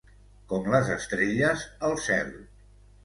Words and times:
Com 0.53 0.69
les 0.75 0.89
estrelles 0.95 1.67
al 1.89 1.95
cel. 2.09 2.33